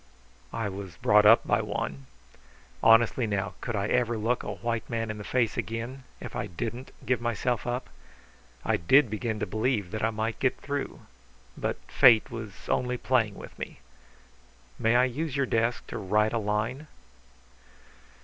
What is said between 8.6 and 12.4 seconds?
I did begin to believe that I might get through. But Fate